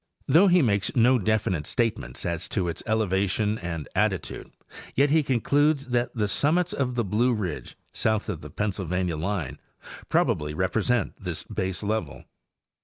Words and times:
Though 0.27 0.47
he 0.47 0.63
makes 0.63 0.95
no 0.95 1.19
definite 1.19 1.67
statements 1.67 2.25
as 2.25 2.49
to 2.49 2.67
its 2.67 2.81
elevation 2.87 3.59
and 3.59 3.87
attitude, 3.95 4.49
yet 4.95 5.11
he 5.11 5.21
concludes 5.21 5.89
that 5.89 6.11
the 6.15 6.27
summits 6.27 6.73
of 6.73 6.95
the 6.95 7.03
Blue 7.03 7.35
ridge, 7.35 7.77
south 7.93 8.27
of 8.27 8.41
the 8.41 8.49
Pennsylvania 8.49 9.15
line, 9.15 9.59
probably 10.09 10.55
repre 10.55 10.83
sent 10.83 11.21
this 11.23 11.43
baselevel. 11.43 12.25